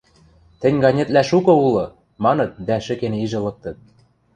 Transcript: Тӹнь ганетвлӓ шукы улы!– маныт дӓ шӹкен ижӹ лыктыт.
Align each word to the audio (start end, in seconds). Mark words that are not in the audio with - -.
Тӹнь 0.61 0.79
ганетвлӓ 0.83 1.21
шукы 1.29 1.53
улы!– 1.65 1.85
маныт 2.23 2.51
дӓ 2.67 2.77
шӹкен 2.85 3.13
ижӹ 3.23 3.39
лыктыт. 3.45 3.77